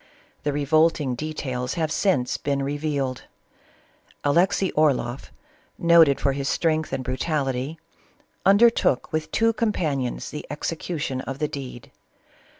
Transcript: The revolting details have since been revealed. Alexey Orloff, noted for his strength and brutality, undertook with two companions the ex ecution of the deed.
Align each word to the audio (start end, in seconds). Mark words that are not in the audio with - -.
The 0.41 0.51
revolting 0.51 1.13
details 1.13 1.75
have 1.75 1.91
since 1.91 2.35
been 2.35 2.63
revealed. 2.63 3.25
Alexey 4.23 4.71
Orloff, 4.71 5.31
noted 5.77 6.19
for 6.19 6.33
his 6.33 6.49
strength 6.49 6.91
and 6.91 7.03
brutality, 7.03 7.77
undertook 8.43 9.11
with 9.13 9.31
two 9.31 9.53
companions 9.53 10.31
the 10.31 10.43
ex 10.49 10.71
ecution 10.71 11.21
of 11.25 11.37
the 11.37 11.47
deed. 11.47 11.91